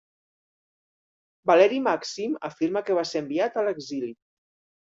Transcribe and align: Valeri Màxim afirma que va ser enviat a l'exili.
Valeri 1.51 1.77
Màxim 1.89 2.35
afirma 2.51 2.83
que 2.89 2.99
va 3.01 3.07
ser 3.13 3.25
enviat 3.27 3.61
a 3.63 3.67
l'exili. 3.69 4.11